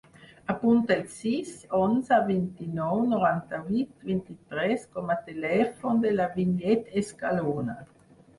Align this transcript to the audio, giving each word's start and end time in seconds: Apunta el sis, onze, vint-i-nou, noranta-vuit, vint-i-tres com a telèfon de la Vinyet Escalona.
Apunta 0.51 0.93
el 0.99 1.01
sis, 1.15 1.51
onze, 1.79 2.17
vint-i-nou, 2.29 3.03
noranta-vuit, 3.11 3.91
vint-i-tres 4.09 4.87
com 4.97 5.13
a 5.17 5.19
telèfon 5.29 6.03
de 6.09 6.15
la 6.17 6.27
Vinyet 6.41 6.91
Escalona. 7.05 7.79